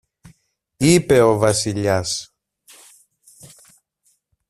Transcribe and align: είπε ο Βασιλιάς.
είπε 0.77 1.21
ο 1.21 1.37
Βασιλιάς. 1.37 2.33